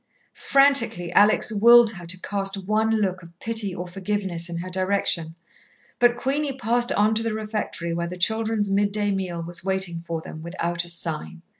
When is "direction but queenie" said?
4.71-6.57